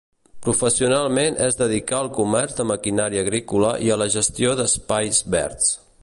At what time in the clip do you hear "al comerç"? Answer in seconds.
1.99-2.57